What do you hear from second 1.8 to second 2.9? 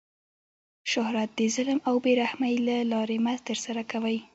او بې رحمۍ له